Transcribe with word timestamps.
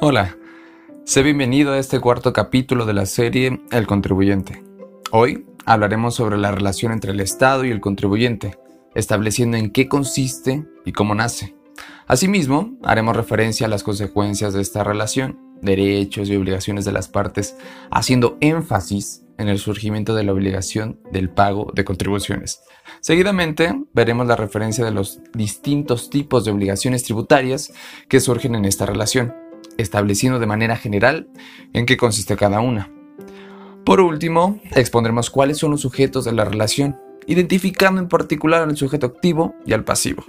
Hola, 0.00 0.36
sé 1.04 1.22
bienvenido 1.22 1.72
a 1.72 1.78
este 1.78 2.00
cuarto 2.00 2.32
capítulo 2.32 2.84
de 2.84 2.94
la 2.94 3.06
serie 3.06 3.60
El 3.70 3.86
contribuyente. 3.86 4.64
Hoy 5.12 5.46
hablaremos 5.66 6.16
sobre 6.16 6.36
la 6.36 6.50
relación 6.50 6.90
entre 6.90 7.12
el 7.12 7.20
Estado 7.20 7.64
y 7.64 7.70
el 7.70 7.80
contribuyente, 7.80 8.58
estableciendo 8.96 9.56
en 9.56 9.70
qué 9.70 9.88
consiste 9.88 10.66
y 10.84 10.92
cómo 10.92 11.14
nace. 11.14 11.54
Asimismo, 12.08 12.76
haremos 12.82 13.14
referencia 13.16 13.66
a 13.66 13.70
las 13.70 13.84
consecuencias 13.84 14.52
de 14.52 14.62
esta 14.62 14.82
relación, 14.82 15.38
derechos 15.62 16.28
y 16.28 16.36
obligaciones 16.36 16.84
de 16.84 16.92
las 16.92 17.06
partes, 17.06 17.56
haciendo 17.90 18.36
énfasis 18.40 19.23
en 19.38 19.48
el 19.48 19.58
surgimiento 19.58 20.14
de 20.14 20.24
la 20.24 20.32
obligación 20.32 21.00
del 21.10 21.30
pago 21.30 21.72
de 21.74 21.84
contribuciones. 21.84 22.60
Seguidamente, 23.00 23.74
veremos 23.92 24.26
la 24.26 24.36
referencia 24.36 24.84
de 24.84 24.92
los 24.92 25.20
distintos 25.32 26.10
tipos 26.10 26.44
de 26.44 26.52
obligaciones 26.52 27.02
tributarias 27.02 27.72
que 28.08 28.20
surgen 28.20 28.54
en 28.54 28.64
esta 28.64 28.86
relación 28.86 29.34
estableciendo 29.78 30.38
de 30.38 30.46
manera 30.46 30.76
general 30.76 31.28
en 31.72 31.86
qué 31.86 31.96
consiste 31.96 32.36
cada 32.36 32.60
una. 32.60 32.90
Por 33.84 34.00
último, 34.00 34.60
expondremos 34.72 35.30
cuáles 35.30 35.58
son 35.58 35.72
los 35.72 35.82
sujetos 35.82 36.24
de 36.24 36.32
la 36.32 36.44
relación, 36.44 36.98
identificando 37.26 38.00
en 38.00 38.08
particular 38.08 38.62
al 38.62 38.76
sujeto 38.76 39.06
activo 39.06 39.54
y 39.66 39.72
al 39.72 39.84
pasivo. 39.84 40.24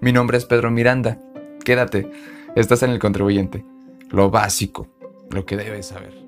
Mi 0.00 0.12
nombre 0.12 0.36
es 0.36 0.44
Pedro 0.44 0.70
Miranda. 0.70 1.18
Quédate, 1.64 2.10
estás 2.56 2.82
en 2.82 2.90
el 2.90 2.98
contribuyente. 2.98 3.64
Lo 4.10 4.30
básico, 4.30 4.88
lo 5.30 5.46
que 5.46 5.56
debes 5.56 5.86
saber. 5.86 6.23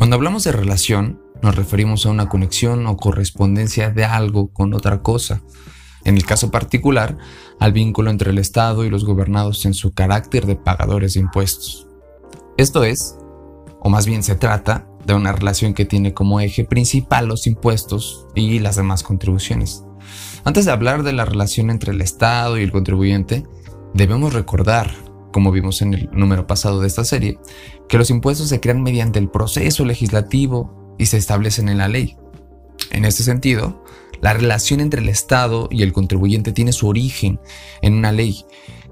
Cuando 0.00 0.16
hablamos 0.16 0.44
de 0.44 0.52
relación, 0.52 1.20
nos 1.42 1.54
referimos 1.56 2.06
a 2.06 2.10
una 2.10 2.26
conexión 2.26 2.86
o 2.86 2.96
correspondencia 2.96 3.90
de 3.90 4.06
algo 4.06 4.48
con 4.48 4.72
otra 4.72 5.02
cosa. 5.02 5.42
En 6.06 6.16
el 6.16 6.24
caso 6.24 6.50
particular, 6.50 7.18
al 7.58 7.74
vínculo 7.74 8.10
entre 8.10 8.30
el 8.30 8.38
Estado 8.38 8.86
y 8.86 8.88
los 8.88 9.04
gobernados 9.04 9.66
en 9.66 9.74
su 9.74 9.92
carácter 9.92 10.46
de 10.46 10.56
pagadores 10.56 11.12
de 11.12 11.20
impuestos. 11.20 11.86
Esto 12.56 12.82
es, 12.82 13.18
o 13.78 13.90
más 13.90 14.06
bien 14.06 14.22
se 14.22 14.36
trata, 14.36 14.88
de 15.04 15.12
una 15.12 15.32
relación 15.32 15.74
que 15.74 15.84
tiene 15.84 16.14
como 16.14 16.40
eje 16.40 16.64
principal 16.64 17.26
los 17.26 17.46
impuestos 17.46 18.26
y 18.34 18.58
las 18.58 18.76
demás 18.76 19.02
contribuciones. 19.02 19.84
Antes 20.44 20.64
de 20.64 20.72
hablar 20.72 21.02
de 21.02 21.12
la 21.12 21.26
relación 21.26 21.68
entre 21.68 21.92
el 21.92 22.00
Estado 22.00 22.56
y 22.56 22.62
el 22.62 22.72
contribuyente, 22.72 23.44
debemos 23.92 24.32
recordar 24.32 25.09
como 25.32 25.52
vimos 25.52 25.82
en 25.82 25.94
el 25.94 26.10
número 26.12 26.46
pasado 26.46 26.80
de 26.80 26.86
esta 26.86 27.04
serie, 27.04 27.38
que 27.88 27.98
los 27.98 28.10
impuestos 28.10 28.48
se 28.48 28.60
crean 28.60 28.82
mediante 28.82 29.18
el 29.18 29.28
proceso 29.30 29.84
legislativo 29.84 30.94
y 30.98 31.06
se 31.06 31.16
establecen 31.16 31.68
en 31.68 31.78
la 31.78 31.88
ley. 31.88 32.16
En 32.90 33.04
este 33.04 33.22
sentido, 33.22 33.84
la 34.20 34.32
relación 34.32 34.80
entre 34.80 35.00
el 35.00 35.08
Estado 35.08 35.68
y 35.70 35.82
el 35.82 35.92
contribuyente 35.92 36.52
tiene 36.52 36.72
su 36.72 36.88
origen 36.88 37.40
en 37.82 37.94
una 37.94 38.12
ley 38.12 38.44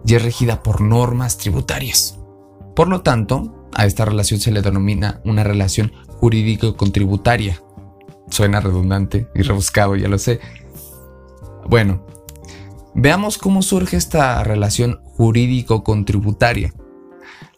y 0.07 0.15
es 0.15 0.23
regida 0.23 0.63
por 0.63 0.81
normas 0.81 1.39
tributarias. 1.39 2.19
Por 2.75 2.89
lo 2.89 3.03
tanto, 3.03 3.69
a 3.75 3.87
esta 3.87 4.05
relación 4.05 4.41
se 4.41 4.53
le 4.53 4.63
denomina 4.63 5.21
una 5.25 5.45
relación 5.45 5.93
jurídico-contributaria. 6.21 7.61
Suena 8.31 8.61
redundante 8.61 9.29
y 9.35 9.43
rebuscado, 9.43 9.97
ya 9.97 10.09
lo 10.09 10.19
sé. 10.19 10.41
Bueno, 11.67 12.07
Veamos 13.01 13.39
cómo 13.39 13.63
surge 13.63 13.97
esta 13.97 14.43
relación 14.43 15.01
jurídico-contributaria. 15.19 16.73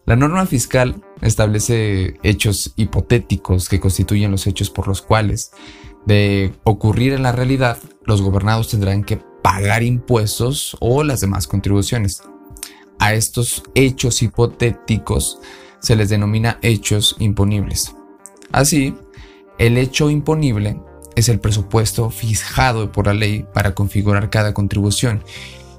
La 0.06 0.16
norma 0.16 0.46
fiscal 0.46 1.04
establece 1.20 2.18
hechos 2.22 2.72
hipotéticos 2.76 3.68
que 3.68 3.78
constituyen 3.78 4.30
los 4.30 4.46
hechos 4.46 4.70
por 4.70 4.88
los 4.88 5.02
cuales, 5.02 5.52
de 6.06 6.54
ocurrir 6.64 7.12
en 7.12 7.22
la 7.22 7.32
realidad, 7.32 7.76
los 8.06 8.22
gobernados 8.22 8.68
tendrán 8.68 9.04
que 9.04 9.18
pagar 9.42 9.82
impuestos 9.82 10.76
o 10.80 11.04
las 11.04 11.20
demás 11.20 11.46
contribuciones. 11.46 12.22
A 12.98 13.12
estos 13.14 13.62
hechos 13.74 14.22
hipotéticos 14.22 15.38
se 15.80 15.96
les 15.96 16.08
denomina 16.08 16.58
hechos 16.62 17.16
imponibles. 17.18 17.94
Así, 18.52 18.94
el 19.58 19.76
hecho 19.76 20.10
imponible 20.10 20.80
es 21.14 21.28
el 21.28 21.40
presupuesto 21.40 22.10
fijado 22.10 22.90
por 22.90 23.06
la 23.06 23.14
ley 23.14 23.46
para 23.52 23.74
configurar 23.74 24.30
cada 24.30 24.54
contribución 24.54 25.22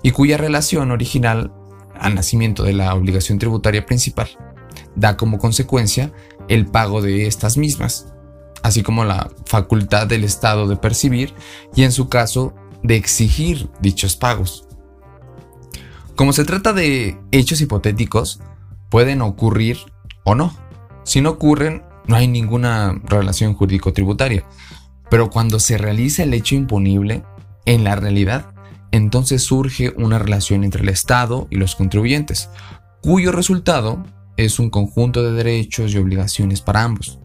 y 0.03 0.11
cuya 0.11 0.37
relación 0.37 0.91
original 0.91 1.51
al 2.01 2.15
nacimiento 2.15 2.63
de 2.63 2.73
la 2.73 2.93
obligación 2.93 3.39
tributaria 3.39 3.85
principal 3.85 4.29
da 4.95 5.15
como 5.17 5.37
consecuencia 5.37 6.11
el 6.47 6.65
pago 6.65 7.01
de 7.01 7.27
estas 7.27 7.57
mismas, 7.57 8.13
así 8.63 8.83
como 8.83 9.05
la 9.05 9.31
facultad 9.45 10.07
del 10.07 10.23
Estado 10.23 10.67
de 10.67 10.75
percibir 10.75 11.33
y 11.75 11.83
en 11.83 11.91
su 11.91 12.09
caso 12.09 12.53
de 12.83 12.95
exigir 12.95 13.69
dichos 13.79 14.15
pagos. 14.15 14.67
Como 16.15 16.33
se 16.33 16.43
trata 16.43 16.73
de 16.73 17.17
hechos 17.31 17.61
hipotéticos, 17.61 18.41
pueden 18.89 19.21
ocurrir 19.21 19.77
o 20.23 20.35
no. 20.35 20.53
Si 21.03 21.21
no 21.21 21.31
ocurren, 21.31 21.83
no 22.05 22.15
hay 22.15 22.27
ninguna 22.27 22.99
relación 23.03 23.53
jurídico-tributaria, 23.53 24.45
pero 25.09 25.29
cuando 25.29 25.59
se 25.59 25.77
realiza 25.77 26.23
el 26.23 26.33
hecho 26.33 26.55
imponible, 26.55 27.23
en 27.65 27.83
la 27.83 27.95
realidad, 27.95 28.53
entonces 28.91 29.43
surge 29.43 29.93
una 29.97 30.19
relación 30.19 30.63
entre 30.63 30.83
el 30.83 30.89
Estado 30.89 31.47
y 31.49 31.55
los 31.55 31.75
contribuyentes, 31.75 32.49
cuyo 33.01 33.31
resultado 33.31 34.03
es 34.37 34.59
un 34.59 34.69
conjunto 34.69 35.23
de 35.23 35.31
derechos 35.31 35.93
y 35.93 35.97
obligaciones 35.97 36.61
para 36.61 36.83
ambos. 36.83 37.19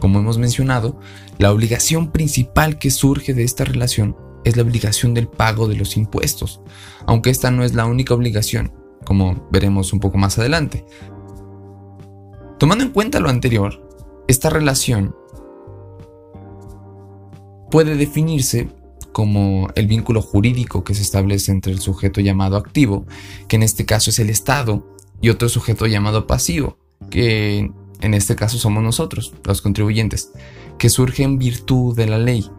Como 0.00 0.18
hemos 0.18 0.38
mencionado, 0.38 0.98
la 1.38 1.52
obligación 1.52 2.12
principal 2.12 2.78
que 2.78 2.90
surge 2.90 3.34
de 3.34 3.44
esta 3.44 3.64
relación 3.64 4.16
es 4.44 4.56
la 4.56 4.62
obligación 4.62 5.14
del 5.14 5.28
pago 5.28 5.66
de 5.66 5.76
los 5.76 5.96
impuestos, 5.96 6.60
aunque 7.06 7.30
esta 7.30 7.50
no 7.50 7.64
es 7.64 7.74
la 7.74 7.86
única 7.86 8.14
obligación, 8.14 8.72
como 9.04 9.48
veremos 9.50 9.92
un 9.92 10.00
poco 10.00 10.18
más 10.18 10.38
adelante. 10.38 10.84
Tomando 12.58 12.84
en 12.84 12.90
cuenta 12.90 13.20
lo 13.20 13.28
anterior, 13.28 13.88
esta 14.28 14.50
relación 14.50 15.14
puede 17.70 17.96
definirse 17.96 18.68
como 19.16 19.70
el 19.76 19.86
vínculo 19.86 20.20
jurídico 20.20 20.84
que 20.84 20.94
se 20.94 21.00
establece 21.00 21.50
entre 21.50 21.72
el 21.72 21.80
sujeto 21.80 22.20
llamado 22.20 22.58
activo, 22.58 23.06
que 23.48 23.56
en 23.56 23.62
este 23.62 23.86
caso 23.86 24.10
es 24.10 24.18
el 24.18 24.28
Estado, 24.28 24.94
y 25.22 25.30
otro 25.30 25.48
sujeto 25.48 25.86
llamado 25.86 26.26
pasivo, 26.26 26.76
que 27.08 27.70
en 28.02 28.12
este 28.12 28.36
caso 28.36 28.58
somos 28.58 28.82
nosotros, 28.82 29.32
los 29.42 29.62
contribuyentes, 29.62 30.32
que 30.76 30.90
surge 30.90 31.22
en 31.22 31.38
virtud 31.38 31.96
de 31.96 32.04
la 32.04 32.18
ley, 32.18 32.50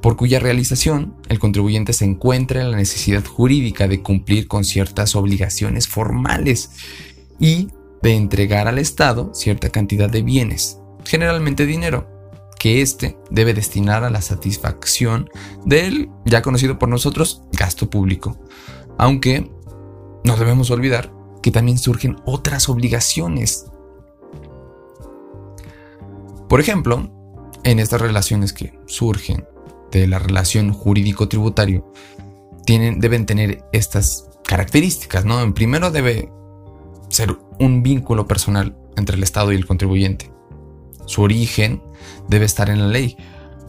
por 0.00 0.16
cuya 0.16 0.40
realización 0.40 1.14
el 1.28 1.38
contribuyente 1.38 1.92
se 1.92 2.06
encuentra 2.06 2.62
en 2.62 2.70
la 2.70 2.78
necesidad 2.78 3.26
jurídica 3.26 3.86
de 3.86 4.00
cumplir 4.00 4.48
con 4.48 4.64
ciertas 4.64 5.16
obligaciones 5.16 5.86
formales 5.86 6.70
y 7.38 7.68
de 8.00 8.14
entregar 8.14 8.68
al 8.68 8.78
Estado 8.78 9.34
cierta 9.34 9.68
cantidad 9.68 10.08
de 10.08 10.22
bienes, 10.22 10.78
generalmente 11.04 11.66
dinero, 11.66 12.15
que 12.66 12.82
éste 12.82 13.16
debe 13.30 13.54
destinar 13.54 14.02
a 14.02 14.10
la 14.10 14.20
satisfacción 14.20 15.30
del, 15.64 16.10
ya 16.24 16.42
conocido 16.42 16.80
por 16.80 16.88
nosotros, 16.88 17.42
gasto 17.52 17.88
público. 17.88 18.36
Aunque 18.98 19.48
no 20.24 20.36
debemos 20.36 20.72
olvidar 20.72 21.12
que 21.44 21.52
también 21.52 21.78
surgen 21.78 22.16
otras 22.24 22.68
obligaciones. 22.68 23.66
Por 26.48 26.58
ejemplo, 26.58 27.08
en 27.62 27.78
estas 27.78 28.00
relaciones 28.00 28.52
que 28.52 28.76
surgen 28.86 29.46
de 29.92 30.08
la 30.08 30.18
relación 30.18 30.72
jurídico-tributario, 30.72 31.92
deben 32.66 33.26
tener 33.26 33.62
estas 33.70 34.28
características, 34.44 35.24
¿no? 35.24 35.40
En 35.40 35.52
primero 35.52 35.92
debe 35.92 36.32
ser 37.10 37.38
un 37.60 37.84
vínculo 37.84 38.26
personal 38.26 38.76
entre 38.96 39.14
el 39.14 39.22
Estado 39.22 39.52
y 39.52 39.54
el 39.54 39.66
contribuyente. 39.66 40.32
Su 41.04 41.22
origen 41.22 41.80
debe 42.28 42.44
estar 42.44 42.70
en 42.70 42.80
la 42.80 42.88
ley, 42.88 43.16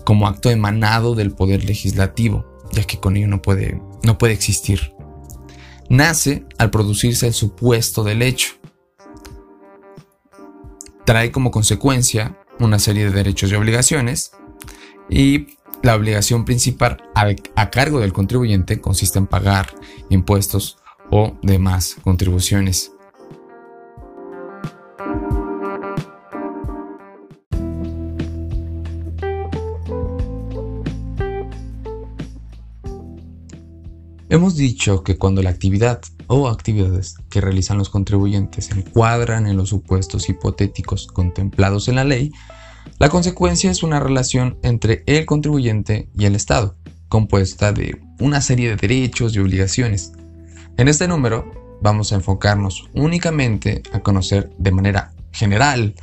como 0.03 0.27
acto 0.27 0.49
emanado 0.49 1.15
del 1.15 1.31
poder 1.31 1.65
legislativo, 1.65 2.45
ya 2.71 2.83
que 2.83 2.99
con 2.99 3.17
ello 3.17 3.27
no 3.27 3.41
puede, 3.41 3.81
no 4.03 4.17
puede 4.17 4.33
existir. 4.33 4.93
Nace 5.89 6.45
al 6.57 6.69
producirse 6.69 7.27
el 7.27 7.33
supuesto 7.33 8.03
del 8.03 8.21
hecho. 8.21 8.53
Trae 11.05 11.31
como 11.31 11.51
consecuencia 11.51 12.37
una 12.59 12.79
serie 12.79 13.05
de 13.05 13.11
derechos 13.11 13.51
y 13.51 13.55
obligaciones 13.55 14.31
y 15.09 15.47
la 15.83 15.95
obligación 15.95 16.43
principal 16.43 17.03
a 17.13 17.69
cargo 17.69 17.99
del 17.99 18.11
contribuyente 18.11 18.81
consiste 18.81 19.19
en 19.19 19.27
pagar 19.27 19.73
impuestos 20.09 20.77
o 21.11 21.37
demás 21.41 21.95
contribuciones. 22.03 22.91
Hemos 34.29 34.57
dicho 34.57 35.03
que 35.03 35.17
cuando 35.17 35.41
la 35.41 35.51
actividad 35.51 36.01
o 36.27 36.49
actividades 36.49 37.15
que 37.29 37.39
realizan 37.39 37.77
los 37.77 37.89
contribuyentes 37.89 38.65
se 38.65 38.73
encuadran 38.73 39.47
en 39.47 39.55
los 39.55 39.69
supuestos 39.69 40.27
hipotéticos 40.27 41.07
contemplados 41.07 41.87
en 41.87 41.95
la 41.95 42.03
ley, 42.03 42.33
la 42.99 43.07
consecuencia 43.07 43.71
es 43.71 43.83
una 43.83 44.01
relación 44.01 44.57
entre 44.63 45.03
el 45.05 45.25
contribuyente 45.25 46.09
y 46.17 46.25
el 46.25 46.35
Estado, 46.35 46.75
compuesta 47.07 47.71
de 47.71 48.01
una 48.19 48.41
serie 48.41 48.69
de 48.69 48.75
derechos 48.75 49.33
y 49.33 49.39
obligaciones. 49.39 50.11
En 50.75 50.89
este 50.89 51.07
número 51.07 51.79
vamos 51.81 52.11
a 52.11 52.15
enfocarnos 52.15 52.89
únicamente 52.93 53.81
a 53.93 54.01
conocer 54.01 54.51
de 54.57 54.71
manera 54.71 55.13
general 55.31 55.95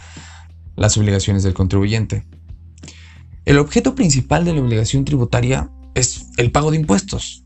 las 0.76 0.96
obligaciones 0.96 1.42
del 1.42 1.52
contribuyente. 1.52 2.26
El 3.44 3.58
objeto 3.58 3.94
principal 3.94 4.46
de 4.46 4.54
la 4.54 4.62
obligación 4.62 5.04
tributaria 5.04 5.70
es 5.94 6.28
el 6.38 6.50
pago 6.52 6.70
de 6.70 6.78
impuestos. 6.78 7.43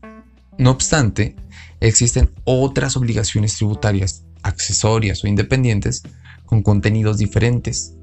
No 0.59 0.71
obstante, 0.71 1.37
existen 1.79 2.31
otras 2.43 2.97
obligaciones 2.97 3.55
tributarias, 3.55 4.25
accesorias 4.43 5.23
o 5.23 5.27
independientes, 5.27 6.03
con 6.45 6.63
contenidos 6.63 7.17
diferentes. 7.17 7.95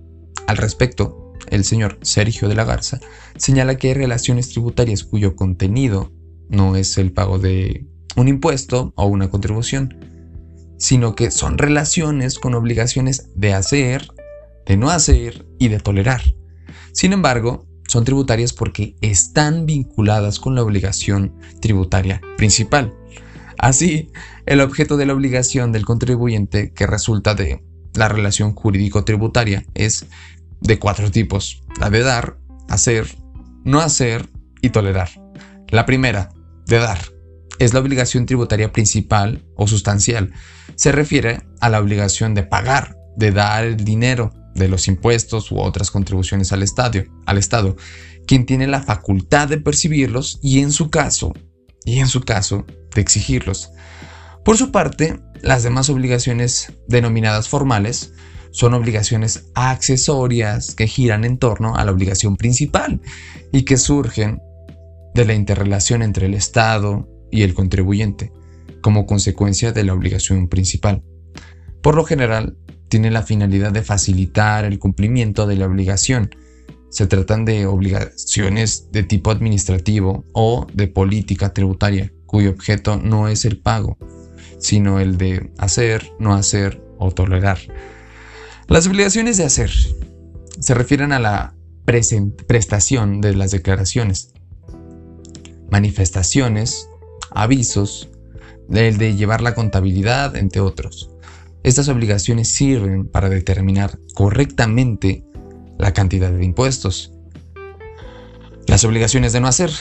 Al 0.47 0.57
respecto, 0.57 1.35
el 1.51 1.65
señor 1.65 1.99
Sergio 2.01 2.49
de 2.49 2.55
la 2.55 2.65
Garza 2.65 2.99
señala 3.37 3.77
que 3.77 3.89
hay 3.89 3.95
relaciones 3.95 4.49
tributarias 4.49 5.05
cuyo 5.05 5.37
contenido 5.37 6.15
no 6.49 6.77
es 6.77 6.97
el 6.97 7.13
pago 7.13 7.39
de 7.39 7.87
un 8.17 8.27
impuesto 8.27 8.95
o 8.97 9.05
una 9.05 9.29
contribución, 9.29 9.95
sino 10.79 11.15
que 11.15 11.31
son 11.31 11.59
relaciones 11.59 12.39
con 12.39 12.55
obligaciones 12.55 13.29
de 13.35 13.53
hacer, 13.53 14.09
de 14.65 14.79
no 14.79 14.89
hacer 14.89 15.47
y 15.59 15.69
de 15.69 15.81
tolerar. 15.81 16.23
Sin 16.93 17.13
embargo, 17.13 17.66
son 17.87 18.05
tributarias 18.05 18.53
porque 18.53 18.97
están 19.01 19.67
vinculadas 19.67 20.39
con 20.39 20.55
la 20.55 20.63
obligación 20.63 21.35
tributaria 21.61 22.21
principal. 22.37 22.95
Así, 23.59 24.11
el 24.45 24.61
objeto 24.61 24.97
de 24.97 25.07
la 25.07 25.15
obligación 25.15 25.73
del 25.73 25.85
contribuyente 25.85 26.73
que 26.73 26.87
resulta 26.87 27.35
de 27.35 27.63
la 27.95 28.09
relación 28.09 28.55
jurídico-tributaria 28.55 29.65
es 29.75 30.07
de 30.61 30.79
cuatro 30.79 31.11
tipos. 31.11 31.63
La 31.81 31.91
de 31.91 32.03
dar, 32.03 32.37
hacer, 32.69 33.07
no 33.65 33.81
hacer 33.81 34.29
y 34.61 34.71
tolerar. 34.71 35.09
La 35.69 35.87
primera, 35.87 36.31
de 36.67 36.79
dar, 36.79 36.99
es 37.59 37.73
la 37.73 37.81
obligación 37.81 38.27
tributaria 38.27 38.73
principal 38.73 39.45
o 39.57 39.67
sustancial. 39.67 40.33
Se 40.75 40.93
refiere 40.93 41.43
a 41.61 41.71
la 41.71 41.81
obligación 41.81 42.35
de 42.35 42.43
pagar, 42.43 42.97
de 43.17 43.33
dar 43.33 43.65
el 43.65 43.77
dinero 43.77 44.33
de 44.57 44.69
los 44.69 44.89
impuestos 44.89 45.53
u 45.53 45.59
otras 45.59 45.91
contribuciones 45.91 46.53
al, 46.53 46.63
estadio, 46.63 47.05
al 47.27 47.39
Estado, 47.39 47.77
quien 48.27 48.47
tiene 48.47 48.67
la 48.67 48.83
facultad 48.83 49.49
de 49.49 49.59
percibirlos 49.59 50.39
y 50.43 50.61
en 50.61 50.73
su 50.73 50.91
caso, 50.91 51.33
y 51.85 51.99
en 52.01 52.09
su 52.09 52.23
caso, 52.23 52.67
de 52.95 53.01
exigirlos. 53.01 53.71
Por 54.45 54.57
su 54.57 54.71
parte, 54.71 55.21
las 55.43 55.63
demás 55.63 55.91
obligaciones 55.91 56.73
denominadas 56.89 57.49
formales 57.49 58.13
son 58.51 58.75
obligaciones 58.75 59.51
accesorias 59.55 60.75
que 60.75 60.87
giran 60.87 61.25
en 61.25 61.39
torno 61.39 61.77
a 61.77 61.85
la 61.85 61.93
obligación 61.93 62.37
principal 62.37 63.01
y 63.53 63.63
que 63.63 63.77
surgen 63.77 64.41
de 65.15 65.25
la 65.25 65.35
interrelación 65.35 66.03
entre 66.03 66.27
el 66.27 66.35
Estado 66.35 67.09
y 67.31 67.43
el 67.43 67.55
contribuyente 67.55 68.33
como 68.81 69.05
consecuencia 69.05 69.73
de 69.73 69.85
la 69.85 69.95
obligación 69.95 70.49
principal. 70.49 71.03
Por 71.83 71.97
lo 71.97 72.05
general, 72.05 72.57
tiene 72.89 73.11
la 73.11 73.23
finalidad 73.23 73.73
de 73.73 73.83
facilitar 73.83 74.65
el 74.65 74.79
cumplimiento 74.79 75.47
de 75.47 75.57
la 75.57 75.67
obligación. 75.67 76.35
Se 76.91 77.07
tratan 77.07 77.45
de 77.45 77.67
obligaciones 77.67 78.91
de 78.93 79.03
tipo 79.03 79.31
administrativo 79.31 80.25
o 80.33 80.67
de 80.73 80.89
política 80.89 81.53
tributaria, 81.53 82.13
cuyo 82.27 82.51
objeto 82.51 82.97
no 82.97 83.29
es 83.29 83.45
el 83.45 83.59
pago, 83.59 83.99
sino 84.59 85.01
el 85.01 85.19
de 85.19 85.51
hacer, 85.59 86.13
no 86.19 86.35
hacer 86.35 86.83
o 86.99 87.11
tolerar. 87.11 87.59
Las 88.69 88.87
obligaciones 88.87 89.37
de 89.37 89.45
hacer 89.45 89.71
se 90.59 90.75
refieren 90.75 91.13
a 91.13 91.19
la 91.19 91.55
prestación 91.85 93.21
de 93.21 93.35
las 93.35 93.51
declaraciones, 93.51 94.33
manifestaciones, 95.71 96.89
avisos, 97.31 98.11
el 98.71 98.99
de 98.99 99.15
llevar 99.15 99.41
la 99.41 99.55
contabilidad, 99.55 100.37
entre 100.37 100.61
otros. 100.61 101.11
Estas 101.67 101.89
obligaciones 101.89 102.47
sirven 102.47 103.09
para 103.09 103.29
determinar 103.29 103.99
correctamente 104.15 105.25
la 105.81 105.93
cantidad 105.93 106.31
de 106.31 106.45
impuestos. 106.45 107.11
Las 108.69 108.85
obligaciones 108.85 109.33
de 109.33 109.41
no 109.41 109.49
hacer 109.49 109.73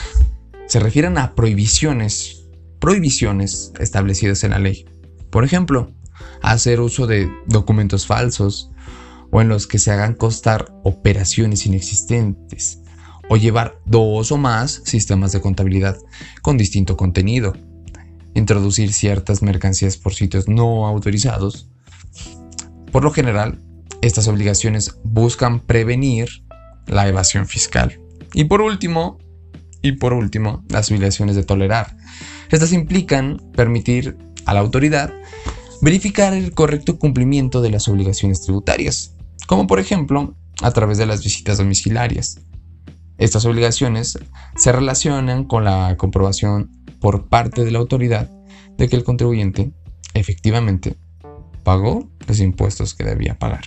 se 0.65 0.79
refieren 0.79 1.19
a 1.19 1.35
prohibiciones, 1.35 2.47
prohibiciones 2.79 3.71
establecidas 3.79 4.43
en 4.43 4.49
la 4.49 4.57
ley. 4.57 4.87
Por 5.29 5.43
ejemplo, 5.43 5.91
hacer 6.41 6.81
uso 6.81 7.05
de 7.05 7.29
documentos 7.45 8.07
falsos 8.07 8.71
o 9.29 9.41
en 9.41 9.47
los 9.47 9.67
que 9.67 9.77
se 9.77 9.91
hagan 9.91 10.15
costar 10.15 10.73
operaciones 10.83 11.67
inexistentes 11.67 12.79
o 13.29 13.37
llevar 13.37 13.79
dos 13.85 14.31
o 14.31 14.37
más 14.37 14.81
sistemas 14.85 15.33
de 15.33 15.41
contabilidad 15.41 15.99
con 16.41 16.57
distinto 16.57 16.97
contenido, 16.97 17.53
introducir 18.33 18.91
ciertas 18.91 19.43
mercancías 19.43 19.97
por 19.97 20.15
sitios 20.15 20.47
no 20.47 20.87
autorizados 20.87 21.69
por 22.95 23.03
lo 23.03 23.11
general, 23.11 23.61
estas 24.01 24.29
obligaciones 24.29 24.95
buscan 25.03 25.59
prevenir 25.59 26.29
la 26.87 27.05
evasión 27.09 27.45
fiscal. 27.45 27.99
Y 28.33 28.45
por 28.45 28.61
último, 28.61 29.17
y 29.81 29.91
por 29.91 30.13
último, 30.13 30.63
las 30.69 30.89
obligaciones 30.89 31.35
de 31.35 31.43
tolerar. 31.43 31.97
Estas 32.51 32.71
implican 32.71 33.51
permitir 33.53 34.17
a 34.45 34.53
la 34.53 34.61
autoridad 34.61 35.13
verificar 35.81 36.33
el 36.33 36.53
correcto 36.53 36.97
cumplimiento 36.97 37.61
de 37.61 37.69
las 37.69 37.89
obligaciones 37.89 38.39
tributarias, 38.43 39.13
como 39.45 39.67
por 39.67 39.81
ejemplo 39.81 40.33
a 40.61 40.71
través 40.71 40.97
de 40.97 41.05
las 41.05 41.21
visitas 41.21 41.57
domiciliarias. 41.57 42.39
Estas 43.17 43.43
obligaciones 43.43 44.17
se 44.55 44.71
relacionan 44.71 45.43
con 45.43 45.65
la 45.65 45.97
comprobación 45.97 46.71
por 47.01 47.27
parte 47.27 47.65
de 47.65 47.71
la 47.71 47.79
autoridad 47.79 48.31
de 48.77 48.87
que 48.87 48.95
el 48.95 49.03
contribuyente 49.03 49.73
efectivamente 50.13 50.95
pagó 51.65 52.07
los 52.27 52.39
impuestos 52.39 52.93
que 52.93 53.03
debía 53.03 53.37
pagar. 53.37 53.65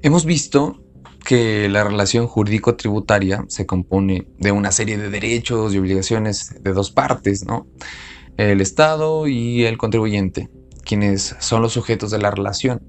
Hemos 0.00 0.24
visto 0.24 0.80
que 1.24 1.68
la 1.68 1.82
relación 1.82 2.26
jurídico-tributaria 2.28 3.44
se 3.48 3.66
compone 3.66 4.28
de 4.38 4.52
una 4.52 4.70
serie 4.70 4.96
de 4.96 5.10
derechos 5.10 5.74
y 5.74 5.78
obligaciones 5.78 6.62
de 6.62 6.72
dos 6.72 6.92
partes, 6.92 7.44
¿no? 7.44 7.66
El 8.36 8.60
Estado 8.60 9.26
y 9.26 9.64
el 9.64 9.76
contribuyente, 9.76 10.50
quienes 10.84 11.34
son 11.40 11.62
los 11.62 11.72
sujetos 11.72 12.10
de 12.12 12.18
la 12.18 12.30
relación. 12.30 12.82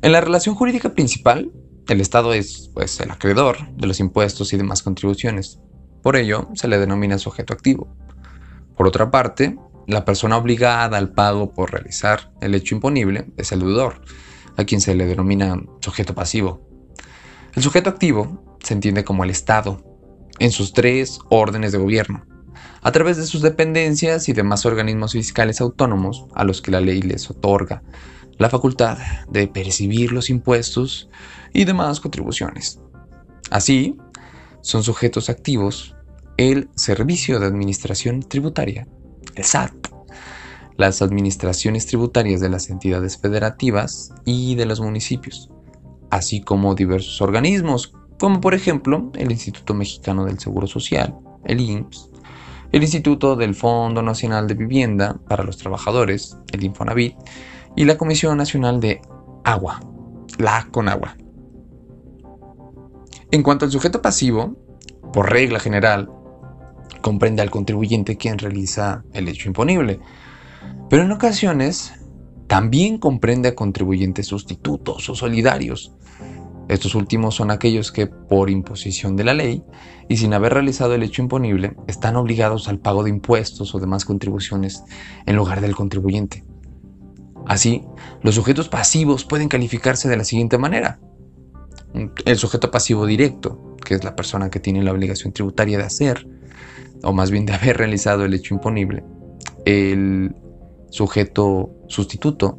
En 0.00 0.12
la 0.12 0.20
relación 0.20 0.54
jurídica 0.54 0.94
principal, 0.94 1.50
el 1.88 2.00
Estado 2.00 2.32
es 2.32 2.70
pues, 2.72 3.00
el 3.00 3.10
acreedor 3.10 3.68
de 3.72 3.88
los 3.88 3.98
impuestos 3.98 4.52
y 4.52 4.56
demás 4.56 4.84
contribuciones. 4.84 5.58
Por 6.02 6.14
ello, 6.14 6.48
se 6.54 6.68
le 6.68 6.78
denomina 6.78 7.18
sujeto 7.18 7.52
activo. 7.52 7.88
Por 8.76 8.86
otra 8.86 9.10
parte, 9.10 9.58
la 9.88 10.04
persona 10.04 10.36
obligada 10.36 10.96
al 10.96 11.14
pago 11.14 11.52
por 11.52 11.72
realizar 11.72 12.30
el 12.40 12.54
hecho 12.54 12.76
imponible 12.76 13.26
es 13.36 13.50
el 13.50 13.58
deudor, 13.58 14.00
a 14.56 14.62
quien 14.62 14.80
se 14.80 14.94
le 14.94 15.04
denomina 15.04 15.60
sujeto 15.80 16.14
pasivo. 16.14 16.64
El 17.56 17.64
sujeto 17.64 17.90
activo 17.90 18.56
se 18.62 18.74
entiende 18.74 19.02
como 19.02 19.24
el 19.24 19.30
Estado, 19.30 19.82
en 20.38 20.52
sus 20.52 20.72
tres 20.74 21.18
órdenes 21.28 21.72
de 21.72 21.78
gobierno, 21.78 22.24
a 22.82 22.92
través 22.92 23.16
de 23.16 23.26
sus 23.26 23.42
dependencias 23.42 24.28
y 24.28 24.32
demás 24.32 24.64
organismos 24.64 25.12
fiscales 25.14 25.60
autónomos 25.60 26.26
a 26.36 26.44
los 26.44 26.62
que 26.62 26.70
la 26.70 26.80
ley 26.80 27.02
les 27.02 27.28
otorga 27.28 27.82
la 28.38 28.48
facultad 28.48 28.98
de 29.28 29.48
percibir 29.48 30.12
los 30.12 30.30
impuestos 30.30 31.08
y 31.52 31.64
demás 31.64 32.00
contribuciones. 32.00 32.80
Así, 33.50 33.96
son 34.60 34.82
sujetos 34.82 35.28
activos 35.28 35.94
el 36.36 36.68
Servicio 36.76 37.40
de 37.40 37.46
Administración 37.46 38.22
Tributaria, 38.22 38.86
el 39.34 39.44
SAT, 39.44 39.88
las 40.76 41.02
administraciones 41.02 41.86
tributarias 41.86 42.40
de 42.40 42.48
las 42.48 42.70
entidades 42.70 43.18
federativas 43.18 44.14
y 44.24 44.54
de 44.54 44.64
los 44.66 44.80
municipios, 44.80 45.50
así 46.10 46.40
como 46.40 46.76
diversos 46.76 47.20
organismos, 47.20 47.92
como 48.20 48.40
por 48.40 48.54
ejemplo 48.54 49.10
el 49.16 49.32
Instituto 49.32 49.74
Mexicano 49.74 50.24
del 50.24 50.38
Seguro 50.38 50.68
Social, 50.68 51.16
el 51.44 51.60
IMSS, 51.60 52.10
el 52.70 52.82
Instituto 52.82 53.34
del 53.34 53.56
Fondo 53.56 54.02
Nacional 54.02 54.46
de 54.46 54.54
Vivienda 54.54 55.18
para 55.28 55.42
los 55.42 55.56
Trabajadores, 55.56 56.36
el 56.52 56.62
Infonavit, 56.62 57.16
y 57.78 57.84
la 57.84 57.96
Comisión 57.96 58.36
Nacional 58.36 58.80
de 58.80 59.00
Agua, 59.44 59.78
la 60.36 60.66
CONAGUA. 60.72 61.16
En 63.30 63.44
cuanto 63.44 63.66
al 63.66 63.70
sujeto 63.70 64.02
pasivo, 64.02 64.56
por 65.12 65.30
regla 65.30 65.60
general, 65.60 66.10
comprende 67.02 67.40
al 67.40 67.52
contribuyente 67.52 68.16
quien 68.16 68.36
realiza 68.36 69.04
el 69.12 69.28
hecho 69.28 69.46
imponible, 69.46 70.00
pero 70.90 71.04
en 71.04 71.12
ocasiones 71.12 71.92
también 72.48 72.98
comprende 72.98 73.50
a 73.50 73.54
contribuyentes 73.54 74.26
sustitutos 74.26 75.08
o 75.08 75.14
solidarios. 75.14 75.94
Estos 76.66 76.96
últimos 76.96 77.36
son 77.36 77.52
aquellos 77.52 77.92
que, 77.92 78.08
por 78.08 78.50
imposición 78.50 79.14
de 79.14 79.22
la 79.22 79.34
ley 79.34 79.62
y 80.08 80.16
sin 80.16 80.34
haber 80.34 80.54
realizado 80.54 80.96
el 80.96 81.04
hecho 81.04 81.22
imponible, 81.22 81.76
están 81.86 82.16
obligados 82.16 82.66
al 82.66 82.80
pago 82.80 83.04
de 83.04 83.10
impuestos 83.10 83.72
o 83.72 83.78
demás 83.78 84.04
contribuciones 84.04 84.82
en 85.26 85.36
lugar 85.36 85.60
del 85.60 85.76
contribuyente. 85.76 86.42
Así, 87.48 87.82
los 88.22 88.34
sujetos 88.34 88.68
pasivos 88.68 89.24
pueden 89.24 89.48
calificarse 89.48 90.08
de 90.08 90.18
la 90.18 90.24
siguiente 90.24 90.58
manera. 90.58 91.00
El 92.26 92.36
sujeto 92.36 92.70
pasivo 92.70 93.06
directo, 93.06 93.76
que 93.84 93.94
es 93.94 94.04
la 94.04 94.14
persona 94.14 94.50
que 94.50 94.60
tiene 94.60 94.82
la 94.82 94.92
obligación 94.92 95.32
tributaria 95.32 95.78
de 95.78 95.84
hacer, 95.84 96.28
o 97.02 97.12
más 97.14 97.30
bien 97.30 97.46
de 97.46 97.54
haber 97.54 97.78
realizado 97.78 98.26
el 98.26 98.34
hecho 98.34 98.54
imponible. 98.54 99.02
El 99.64 100.36
sujeto 100.90 101.70
sustituto, 101.88 102.58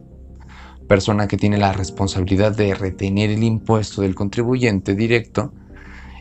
persona 0.88 1.27
que 1.27 1.38
tiene 1.38 1.60
la 1.60 1.72
responsabilidad 1.72 2.55
de 2.55 2.74
retener 2.74 3.29
el 3.29 3.43
impuesto 3.43 4.01
del 4.01 4.15
contribuyente 4.15 4.96
directo 4.96 5.53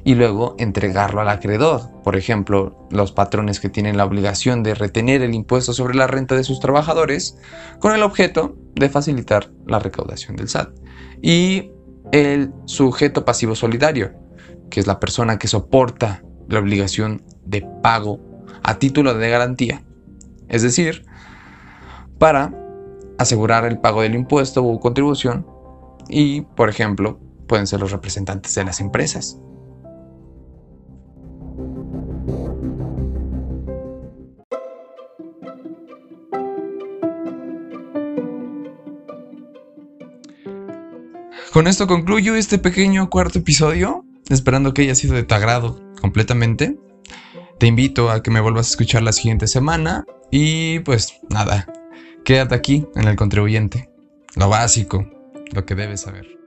y 0.05 0.15
luego 0.15 0.55
entregarlo 0.59 1.21
al 1.21 1.29
acreedor. 1.29 1.91
Por 2.03 2.17
ejemplo, 2.17 2.89
los 2.91 3.13
patrones 3.13 3.61
que 3.61 3.69
tienen 3.69 3.97
la 3.97 4.05
obligación 4.05 4.63
de 4.63 4.75
retener 4.75 5.23
el 5.23 5.35
impuesto 5.35 5.73
sobre 5.73 5.95
la 5.95 6.07
renta 6.07 6.35
de 6.35 6.45
sus 6.45 6.61
trabajadores 6.61 7.39
con 7.81 7.95
el 7.95 8.03
objeto 8.03 8.57
de 8.75 8.89
facilitar 8.89 9.51
la 9.67 9.79
recaudación 9.79 10.37
del 10.37 10.49
SAT. 10.49 10.71
Y 11.23 11.73
el 12.13 12.53
sujeto 12.65 13.25
pasivo 13.25 13.55
solidario, 13.55 14.13
que 14.71 14.81
es 14.81 14.87
la 14.87 15.01
persona 15.01 15.39
que 15.39 15.49
soporta 15.49 16.23
la 16.49 16.59
obligación 16.59 17.23
de 17.45 17.67
pago 17.83 18.21
a 18.63 18.79
título 18.79 19.15
de 19.15 19.31
garantía. 19.31 19.83
Es 20.49 20.63
decir, 20.63 21.05
para 22.19 22.55
asegurar 23.19 23.65
el 23.65 23.79
pago 23.79 24.03
del 24.03 24.15
impuesto 24.15 24.65
o 24.65 24.81
contribución 24.81 25.47
y, 26.09 26.43
por 26.43 26.69
ejemplo, 26.69 27.21
pueden 27.47 27.67
ser 27.67 27.81
los 27.81 27.93
representantes 27.93 28.55
de 28.55 28.65
las 28.65 28.81
empresas. 28.81 29.39
Con 41.53 41.67
esto 41.67 41.87
concluyo 41.87 42.37
este 42.37 42.59
pequeño 42.59 43.09
cuarto 43.09 43.39
episodio, 43.39 44.05
esperando 44.29 44.75
que 44.75 44.83
haya 44.83 44.95
sido 44.95 45.15
de 45.15 45.23
tu 45.23 45.35
agrado 45.35 45.81
completamente. 46.01 46.77
Te 47.59 47.67
invito 47.67 48.11
a 48.11 48.23
que 48.23 48.31
me 48.31 48.41
vuelvas 48.41 48.67
a 48.67 48.71
escuchar 48.71 49.03
la 49.03 49.13
siguiente 49.13 49.47
semana 49.47 50.05
y 50.31 50.81
pues 50.81 51.15
nada, 51.31 51.67
quédate 52.25 52.55
aquí 52.55 52.87
en 52.95 53.09
el 53.09 53.17
contribuyente, 53.17 53.89
lo 54.37 54.51
básico, 54.51 55.11
lo 55.53 55.65
que 55.65 55.75
debes 55.75 56.03
saber. 56.03 56.38